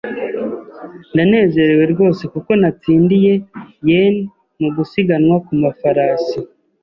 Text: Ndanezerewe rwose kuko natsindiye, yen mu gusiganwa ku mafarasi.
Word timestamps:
Ndanezerewe 1.13 1.83
rwose 1.93 2.23
kuko 2.33 2.51
natsindiye, 2.61 3.33
yen 3.89 4.15
mu 4.61 4.69
gusiganwa 4.75 5.35
ku 5.45 5.51
mafarasi. 5.63 6.39